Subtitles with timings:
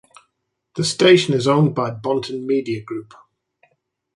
[0.77, 3.13] The station is owned by Bonten Media Group.